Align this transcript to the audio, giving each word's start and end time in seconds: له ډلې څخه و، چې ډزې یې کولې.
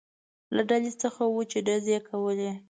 له 0.55 0.61
ډلې 0.69 0.91
څخه 1.03 1.21
و، 1.27 1.35
چې 1.51 1.57
ډزې 1.67 1.93
یې 1.95 1.99
کولې. 2.09 2.51